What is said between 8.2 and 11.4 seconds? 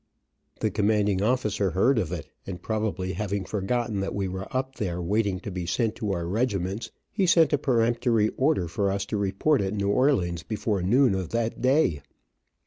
order for us to report at New Orleans before noon of